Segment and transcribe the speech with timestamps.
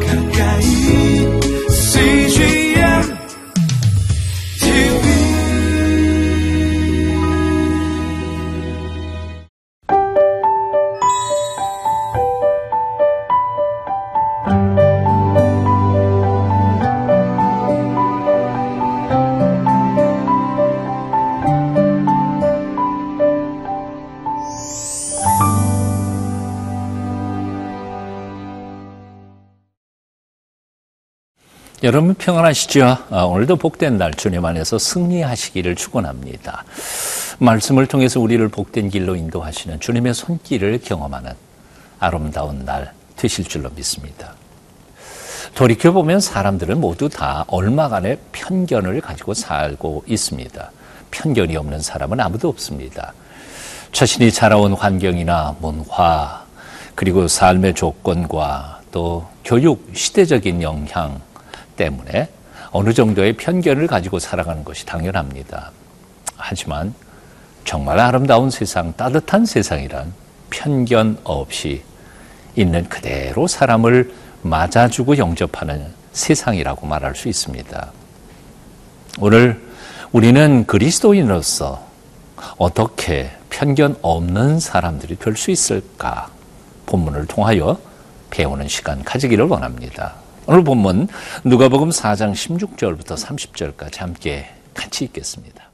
[0.00, 0.21] 가까
[31.84, 32.96] 여러분 평안하시죠?
[33.10, 36.64] 아, 오늘도 복된 날 주님 안에서 승리하시기를 축원합니다.
[37.40, 41.32] 말씀을 통해서 우리를 복된 길로 인도하시는 주님의 손길을 경험하는
[41.98, 44.34] 아름다운 날 되실 줄로 믿습니다.
[45.56, 50.70] 돌이켜 보면 사람들은 모두 다 얼마간의 편견을 가지고 살고 있습니다.
[51.10, 53.12] 편견이 없는 사람은 아무도 없습니다.
[53.90, 56.44] 자신이 자라온 환경이나 문화,
[56.94, 61.20] 그리고 삶의 조건과 또 교육, 시대적인 영향,
[61.82, 62.28] 때문에
[62.70, 65.72] 어느 정도의 편견을 가지고 살아가는 것이 당연합니다.
[66.36, 66.94] 하지만
[67.64, 70.12] 정말 아름다운 세상, 따뜻한 세상이란
[70.50, 71.82] 편견 없이
[72.54, 77.92] 있는 그대로 사람을 맞아주고 영접하는 세상이라고 말할 수 있습니다.
[79.20, 79.60] 오늘
[80.12, 81.86] 우리는 그리스도인으로서
[82.58, 86.28] 어떻게 편견 없는 사람들이 될 수 있을까?
[86.86, 87.78] 본문을 통하여
[88.30, 90.21] 배우는 시간 가지기를 원합니다.
[90.44, 91.06] 오늘 본문
[91.44, 95.70] 누가복음 4장 16절부터 30절까지 함께 같이 읽겠습니다.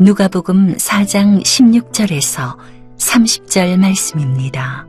[0.00, 2.56] 누가복음 4장 16절에서
[2.96, 4.86] 30절 말씀입니다.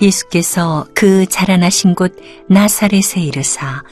[0.00, 2.16] 예수께서 그 자라나신 곳
[2.48, 3.84] 나사렛에 이르사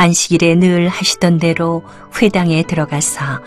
[0.00, 1.82] 안식일에 늘 하시던 대로
[2.22, 3.42] 회당에 들어가사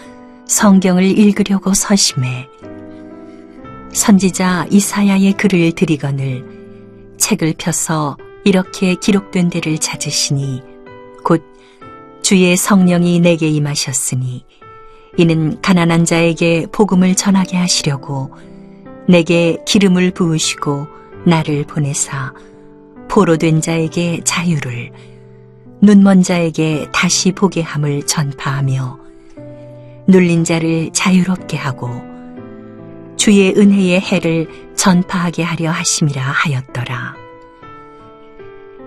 [0.46, 2.48] 성경을 읽으려고 서심해
[3.92, 6.46] 선지자 이사야의 글을 드리거늘
[7.18, 10.62] 책을 펴서 이렇게 기록된 데를 찾으시니
[11.24, 11.44] 곧
[12.22, 14.46] 주의 성령이 내게 임하셨으니
[15.18, 18.32] 이는 가난한 자에게 복음을 전하게 하시려고
[19.08, 20.86] 내게 기름을 부으시고
[21.26, 22.32] 나를 보내사
[23.10, 25.13] 포로된 자에게 자유를
[25.84, 29.00] 눈먼 자에게 다시 보게 함을 전파하며
[30.08, 31.90] 눌린 자를 자유롭게 하고
[33.18, 37.16] 주의 은혜의 해를 전파하게 하려 하심이라 하였더라.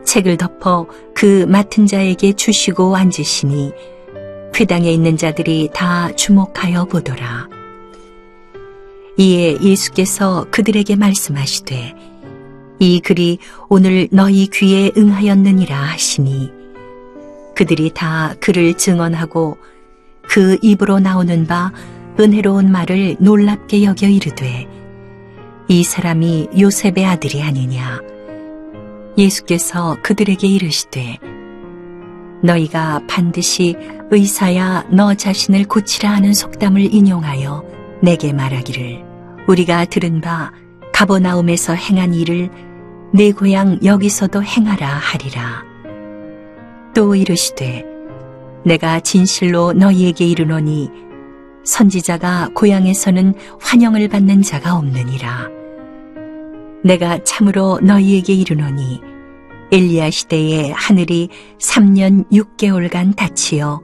[0.06, 3.72] 책을 덮어 그 맡은 자에게 주시고 앉으시니
[4.58, 7.50] 회당에 있는 자들이 다 주목하여 보더라.
[9.18, 11.94] 이에 예수께서 그들에게 말씀하시되
[12.78, 13.36] 이 글이
[13.68, 16.55] 오늘 너희 귀에 응하였느니라 하시니
[17.56, 19.58] 그들이 다 그를 증언하고
[20.28, 21.72] 그 입으로 나오는 바
[22.20, 24.68] 은혜로운 말을 놀랍게 여겨 이르되
[25.68, 28.00] 이 사람이 요셉의 아들이 아니냐
[29.18, 31.18] 예수께서 그들에게 이르시되
[32.42, 33.74] 너희가 반드시
[34.10, 37.64] 의사야 너 자신을 고치라 하는 속담을 인용하여
[38.02, 39.02] 내게 말하기를
[39.48, 40.52] 우리가 들은 바
[40.92, 42.50] 가버나움에서 행한 일을
[43.12, 45.75] 내 고향 여기서도 행하라 하리라.
[46.96, 47.84] 또 이르시되
[48.64, 50.88] 내가 진실로 너희에게 이르노니
[51.62, 55.50] 선지자가 고향에서는 환영을 받는 자가 없느니라.
[56.82, 59.02] 내가 참으로 너희에게 이르노니
[59.72, 63.82] 엘리야 시대에 하늘이 3년 6개월간 닫히어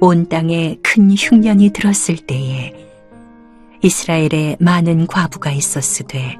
[0.00, 2.74] 온 땅에 큰 흉년이 들었을 때에
[3.80, 6.36] 이스라엘에 많은 과부가 있었으되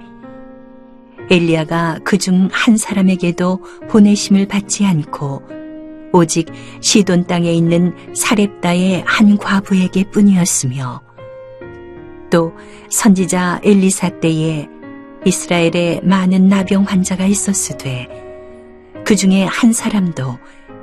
[1.31, 5.62] 엘리야가 그 중 한 사람에게도 보내심을 받지 않고
[6.13, 6.47] 오직
[6.81, 11.01] 시돈 땅에 있는 사렙다의 한 과부에게 뿐이었으며
[12.31, 12.53] 또
[12.91, 14.69] 선지자 엘리사 때에
[15.25, 18.09] 이스라엘에 많은 나병 환자가 있었으되
[19.05, 20.39] 그 중에 한 사람도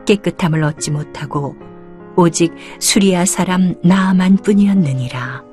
[0.06, 1.56] 깨끗함을 얻지 못하고
[2.16, 5.44] 오직 수리아 사람 나아만 뿐이었느니라.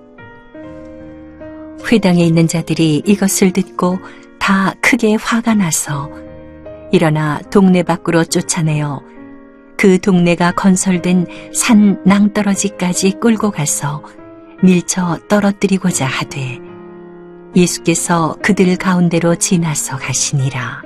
[1.91, 3.99] 회당에 있는 자들이 이것을 듣고
[4.39, 6.11] 다 크게 화가 나서
[6.91, 9.01] 일어나 동네 밖으로 쫓아내어
[9.77, 14.03] 그 동네가 건설된 산 낭떠러지까지 끌고 가서
[14.63, 16.59] 밀쳐 떨어뜨리고자 하되
[17.55, 20.83] 예수께서 그들 가운데로 지나서 가시니라.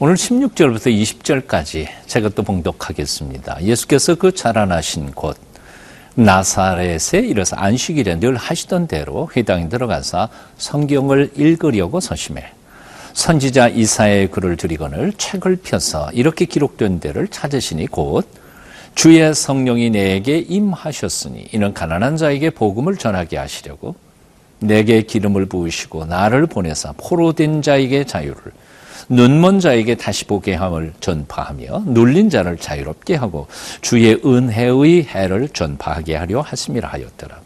[0.00, 3.62] 오늘 16절부터 20절까지 제가 또 봉독하겠습니다.
[3.62, 5.36] 예수께서 그 자라나신 곳
[6.14, 12.52] 나사렛에 이르서 안식일에 늘 하시던 대로 회당에 들어가서 성경을 읽으려고 서심해
[13.18, 18.28] 선지자 이사의 글을 드리거늘 책을 펴서 이렇게 기록된 데를 찾으시니 곧
[18.94, 23.96] 주의 성령이 내게 임하셨으니 이는 가난한 자에게 복음을 전하게 하시려고
[24.60, 28.52] 내게 기름을 부으시고 나를 보내사 포로된 자에게 자유를
[29.08, 33.48] 눈먼 자에게 다시 보게 함을 전파하며 눌린 자를 자유롭게 하고
[33.80, 37.40] 주의 은혜의 해를 전파하게 하려 하심이라 하였더라.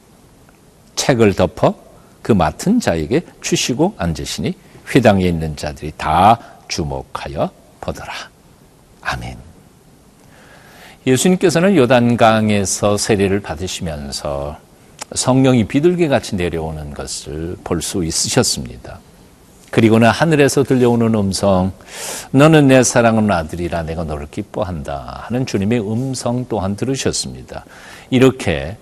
[0.96, 1.74] 책을 덮어
[2.20, 4.54] 그 맡은 자에게 주시고 앉으시니
[4.94, 6.38] 회당에 있는 자들이 다
[6.68, 7.50] 주목하여
[7.80, 8.12] 보더라.
[9.02, 9.36] 아멘.
[11.06, 14.56] 예수님께서는 요단강에서 세례를 받으시면서
[15.14, 19.00] 성령이 비둘기 같이 내려오는 것을 볼 수 있으셨습니다.
[19.70, 21.72] 그리고는 하늘에서 들려오는 음성,
[22.30, 27.64] 너는 내 사랑하는 아들이라 내가 너를 기뻐한다 하는 주님의 음성 또한 들으셨습니다.
[28.10, 28.76] 이렇게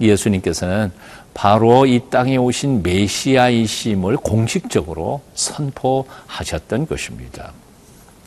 [0.00, 0.92] 예수님께서는
[1.34, 7.52] 바로 이 땅에 오신 메시아이심을 공식적으로 선포하셨던 것입니다.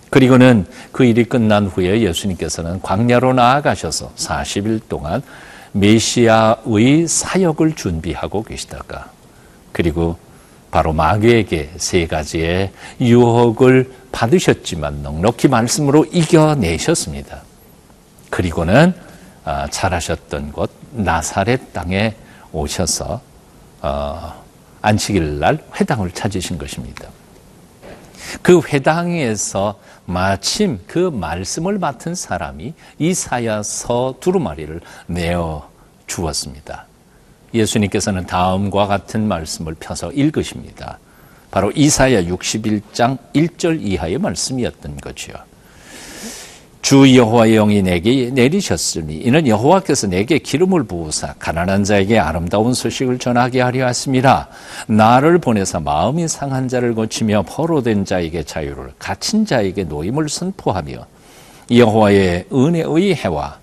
[0.10, 5.22] 그리고는 그 일이 끝난 후에 예수님께서는 광야로 나아가셔서 40일 동안
[5.72, 9.12] 메시아의 사역을 준비하고 계시다가
[9.72, 10.18] 그리고
[10.72, 17.42] 바로 마귀에게 세 가지의 유혹을 받으셨지만 넉넉히 말씀으로 이겨내셨습니다.
[18.30, 18.94] 그리고는
[19.46, 22.16] 아, 잘하셨던 곳 나사렛 땅에
[22.52, 23.22] 오셔서
[23.82, 24.44] 어,
[24.82, 27.10] 안식일 날 회당을 찾으신 것입니다.
[28.42, 35.70] 그 회당에서 마침 그 말씀을 맡은 사람이 이사야서 두루마리를 내어
[36.08, 36.86] 주었습니다.
[37.54, 41.00] 예수님께서는 다음과 같은 말씀을 펴서 읽으십니다.
[41.52, 45.34] 바로 이사야 61장 1절 이하의 말씀이었던 거죠.
[46.88, 53.60] 주 여호와의 영이 내게 내리셨으니 이는 여호와께서 내게 기름을 부으사 가난한 자에게 아름다운 소식을 전하게
[53.60, 54.48] 하려 하심이라
[54.88, 61.06] 나를 보내사 마음이 상한 자를 고치며 포로된 자에게 자유를 갇힌 자에게 노임을 선포하며
[61.70, 63.58] 여호와의 은혜의 해와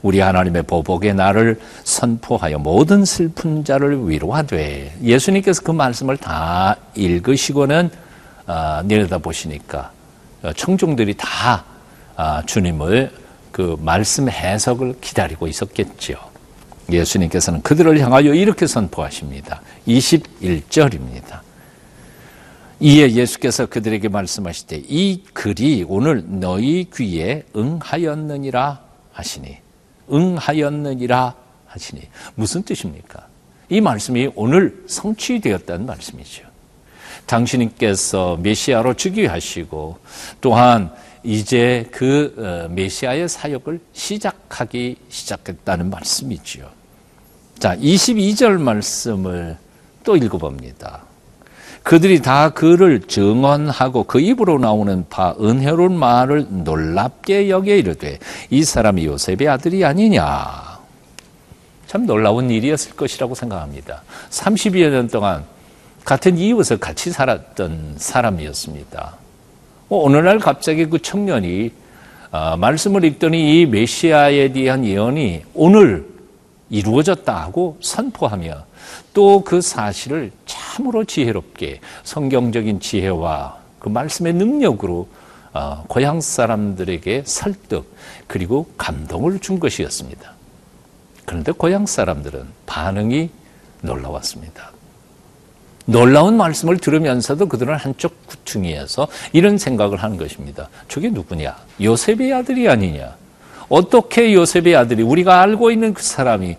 [0.00, 7.90] 우리 하나님의 보복의 날을 선포하여 모든 슬픈 자를 위로하되 예수님께서 그 말씀을 다 읽으시고는
[8.46, 9.90] 어, 내려다 보시니까
[10.56, 11.69] 청중들이 다 아,
[12.46, 13.12] 주님을
[13.52, 16.14] 그 말씀 해석을 기다리고 있었겠죠.
[16.90, 19.62] 예수님께서는 그들을 향하여 이렇게 선포하십니다.
[19.86, 21.40] 21절입니다.
[22.80, 28.80] 이에 예수께서 그들에게 말씀하시되 이 글이 오늘 너희 귀에 응하였느니라
[29.12, 29.58] 하시니
[30.10, 31.34] 응하였느니라
[31.66, 32.02] 하시니
[32.34, 33.26] 무슨 뜻입니까?
[33.68, 36.44] 이 말씀이 오늘 성취되었다는 말씀이죠.
[37.26, 39.98] 당신께서 메시아로 즉위하시고
[40.40, 40.90] 또한
[41.22, 46.68] 이제 그 어, 메시아의 사역을 시작하기 시작했다는 말씀이지요.
[47.58, 49.58] 자, 22절 말씀을
[50.02, 51.02] 또 읽어봅니다.
[51.82, 58.18] 그들이 다 그를 증언하고 그 입으로 나오는 바 은혜로운 말을 놀랍게 여겨 이르되
[58.50, 60.78] 이 사람이 요셉의 아들이 아니냐.
[61.86, 64.02] 참 놀라운 일이었을 것이라고 생각합니다.
[64.30, 65.44] 30여 년 동안
[66.04, 69.16] 같은 이웃을 같이 살았던 사람이었습니다.
[69.90, 71.72] 뭐 어느 날 갑자기 그 청년이
[72.30, 76.06] 어, 말씀을 읽더니 이 메시아에 대한 예언이 오늘
[76.70, 78.64] 이루어졌다 하고 선포하며
[79.12, 85.08] 또 그 사실을 참으로 지혜롭게 성경적인 지혜와 그 말씀의 능력으로
[85.52, 87.92] 어, 고향 사람들에게 설득
[88.28, 90.32] 그리고 감동을 준 것이었습니다.
[91.26, 93.30] 그런데 고향 사람들은 반응이
[93.82, 94.70] 놀라웠습니다.
[95.86, 100.68] 놀라운 말씀을 들으면서도 그들은 한쪽 구층이어서 이런 생각을 하는 것입니다.
[100.88, 101.56] 저게 누구냐?
[101.80, 103.16] 요셉의 아들이 아니냐?
[103.68, 106.56] 어떻게 요셉의 아들이 우리가 알고 있는 그 사람이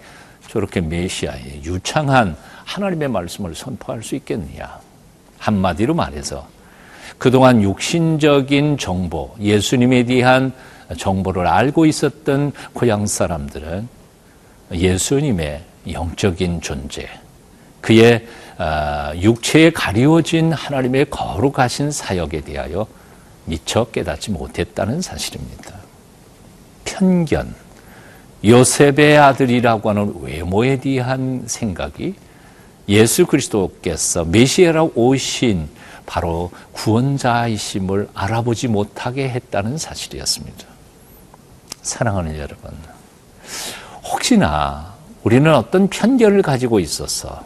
[0.50, 2.36] 저렇게 메시아의 유창한
[2.66, 4.80] 하나님의 말씀을 선포할 수 있겠느냐?
[5.38, 6.48] 한마디로 말해서
[7.18, 10.54] 그동안 육신적인 정보, 예수님에 대한
[10.98, 13.88] 정보를 알고 있었던 고향 사람들은
[14.74, 15.62] 예수님의
[15.92, 17.08] 영적인 존재,
[17.82, 18.51] 그의 아,
[19.18, 22.88] 육체에 가리워진 하나님의 거룩하신 사역에 대하여
[23.46, 25.76] 미처 깨닫지 못했다는 사실입니다.
[26.86, 27.54] 편견,
[28.44, 32.16] 요셉의 아들이라고 하는 외모에 대한 생각이
[32.90, 35.70] 예수 그리스도께서 메시아라 오신
[36.06, 40.66] 바로 구원자이심을 알아보지 못하게 했다는 사실이었습니다.
[41.82, 42.72] 사랑하는 여러분,
[44.04, 47.44] 혹시나 우리는 어떤 편견을 가지고 있어서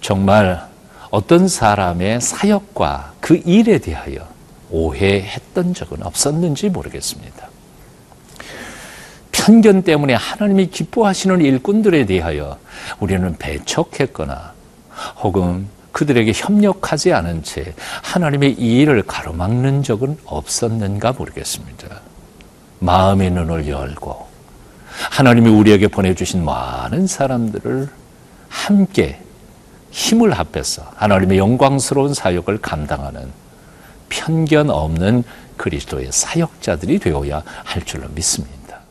[0.00, 0.66] 정말
[1.10, 4.26] 어떤 사람의 사역과 그 일에 대하여
[4.70, 7.48] 오해했던 적은 없었는지 모르겠습니다.
[9.32, 12.58] 편견 때문에 하나님이 기뻐하시는 일꾼들에 대하여
[12.98, 14.52] 우리는 배척했거나
[15.22, 22.00] 혹은 그들에게 협력하지 않은 채 하나님의 이 일을 가로막는 적은 없었는가 모르겠습니다.
[22.80, 24.26] 마음의 눈을 열고
[25.10, 27.88] 하나님이 우리에게 보내주신 많은 사람들을
[28.48, 29.20] 함께
[29.96, 33.30] 힘을 합해서 하나님의 영광스러운 사역을 감당하는
[34.10, 35.24] 편견 없는
[35.56, 38.82] 그리스도의 사역자들이 되어야 할 줄로 믿습니다.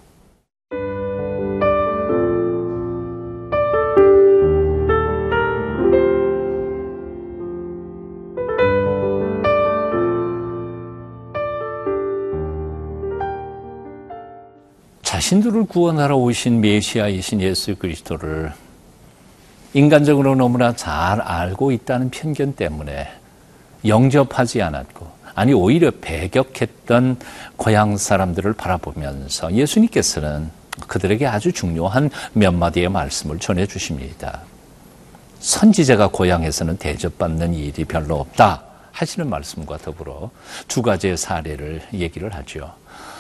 [15.04, 18.54] 자신들을 구원하러 오신 메시아이신 예수 그리스도를
[19.76, 23.10] 인간적으로 너무나 잘 알고 있다는 편견 때문에
[23.86, 25.06] 영접하지 않았고
[25.36, 27.18] 아니 오히려 배격했던
[27.58, 30.50] 고향 사람들을 바라보면서 예수님께서는
[30.88, 34.44] 그들에게 아주 중요한 몇 마디의 말씀을 전해 주십니다.
[35.42, 38.64] 선지자가 고향에서는 대접받는 일이 별로 없다
[38.94, 40.32] 하시는 말씀과 더불어
[40.70, 42.74] 두 가지의 사례를 얘기를 하죠.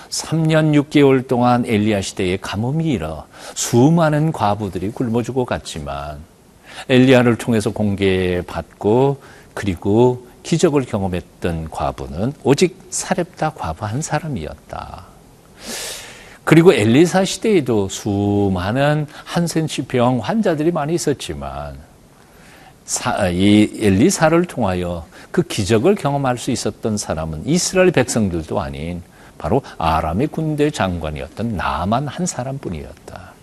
[0.09, 6.34] 3년 6개월 동안 엘리야 시대에 가뭄이 일어 수많은 과부들이 굶어 죽어 갔지만
[6.89, 9.21] 엘리야를 통해서 공개받고
[9.53, 15.05] 그리고 기적을 경험했던 과부는 오직 사렙다 과부 한 사람이었다.
[16.43, 21.75] 그리고 엘리사 시대에도 수많은 한센치 병 환자들이 많이 있었지만
[23.33, 29.01] 이 엘리사를 통하여 그 기적을 경험할 수 있었던 사람은 이스라엘 백성들도 아닌
[29.39, 33.33] 바로 아람의 군대 장관이었던 나만 한 사람뿐이었다.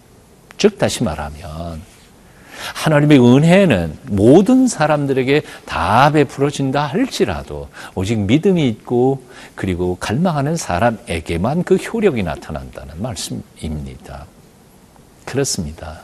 [0.57, 1.83] 즉 다시 말하면
[2.75, 9.23] 하나님의 은혜는 모든 사람들에게 다 베풀어진다 할지라도 오직 믿음이 있고
[9.55, 14.27] 그리고 갈망하는 사람에게만 그 효력이 나타난다는 말씀입니다.
[15.25, 16.01] 그렇습니다.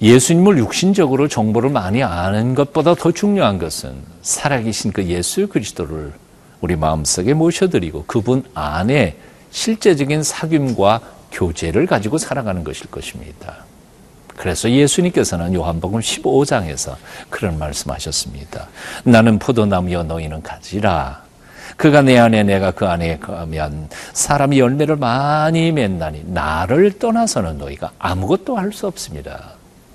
[0.00, 6.12] 예수님을 육신적으로 정보를 많이 아는 것보다 더 중요한 것은 살아계신 그 예수 그리스도를
[6.60, 9.16] 우리 마음속에 모셔드리고 그분 안에
[9.52, 11.00] 실제적인 사귐과
[11.30, 13.64] 교제를 가지고 살아가는 것일 것입니다.
[14.36, 16.96] 그래서 예수님께서는 요한복음 15장에서
[17.30, 18.68] 그런 말씀하셨습니다.
[19.04, 21.22] 나는 포도나무여 너희는 가지라.
[21.76, 28.56] 그가 내 안에 내가 그 안에 가면 사람이 열매를 많이 맺나니 나를 떠나서는 너희가 아무것도
[28.56, 29.52] 할 수 없습니다.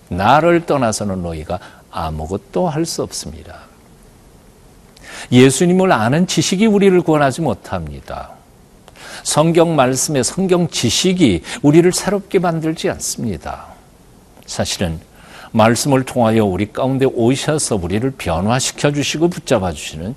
[0.10, 1.60] 나를 떠나서는 너희가
[1.92, 3.60] 아무것도 할 수 없습니다.
[5.32, 8.30] 예수님을 아는 지식이 우리를 구원하지 못합니다.
[9.24, 13.77] 성경 말씀의 성경 지식이 우리를 새롭게 만들지 않습니다.
[14.48, 15.00] 사실은
[15.52, 20.16] 말씀을 통하여 우리 가운데 오셔서 우리를 변화시켜 주시고 붙잡아 주시는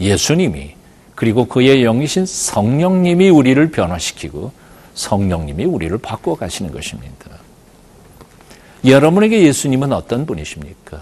[0.00, 0.74] 예수님이
[1.14, 4.52] 그리고 그의 영이신 성령님이 우리를 변화시키고
[4.94, 7.30] 성령님이 우리를 바꿔 가시는 것입니다.
[8.84, 11.00] 여러분에게 예수님은 어떤 분이십니까?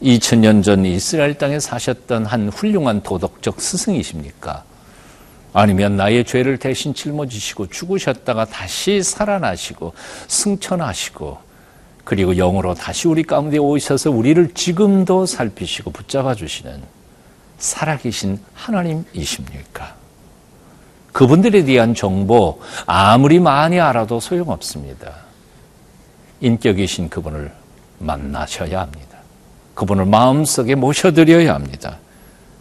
[0.00, 4.64] 2000년 전 이스라엘 땅에 사셨던 한 훌륭한 도덕적 스승이십니까?
[5.52, 9.94] 아니면 나의 죄를 대신 짊어지시고 죽으셨다가 다시 살아나시고
[10.26, 11.43] 승천하시고
[12.04, 16.82] 그리고 영으로 다시 우리 가운데 오셔서 우리를 지금도 살피시고 붙잡아 주시는
[17.58, 19.94] 살아계신 하나님이십니까?
[21.12, 25.14] 그분들에 대한 정보 아무리 많이 알아도 소용없습니다.
[26.40, 27.52] 인격이신 그분을
[28.00, 29.18] 만나셔야 합니다.
[29.74, 31.98] 그분을 마음속에 모셔드려야 합니다.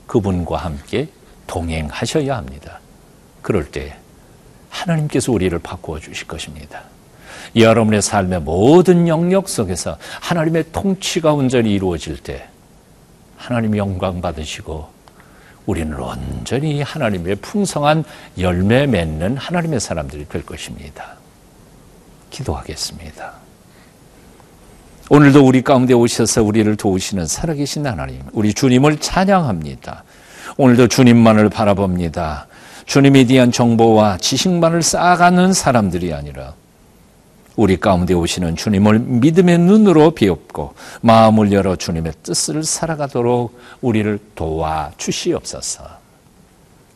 [0.08, 1.10] 그분과 함께
[1.48, 2.80] 동행하셔야 합니다.
[3.42, 3.96] 그럴 때
[4.70, 6.84] 하나님께서 우리를 바꾸어 주실 것입니다.
[7.56, 12.48] 여러분의 삶의 모든 영역 속에서 하나님의 통치가 온전히 이루어질 때
[13.38, 14.88] 하나님 영광 받으시고
[15.66, 18.04] 우리는 온전히 하나님의 풍성한
[18.38, 21.16] 열매 맺는 하나님의 사람들이 될 것입니다.
[22.30, 23.34] 기도하겠습니다.
[25.10, 30.04] 오늘도 우리 가운데 오셔서 우리를 도우시는 살아계신 하나님, 우리 주님을 찬양합니다.
[30.58, 32.48] 오늘도 주님만을 바라봅니다.
[32.86, 36.54] 주님에 대한 정보와 지식만을 쌓아가는 사람들이 아니라
[37.56, 45.84] 우리 가운데 오시는 주님을 믿음의 눈으로 비옵고 마음을 열어 주님의 뜻을 살아가도록 우리를 도와 주시옵소서.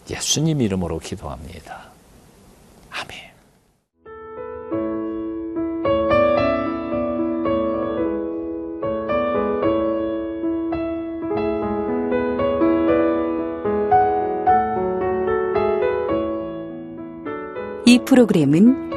[0.09, 1.87] 예수님 이름으로 기도합니다.
[2.89, 3.27] 아멘.
[17.85, 18.96] 이 프로그램은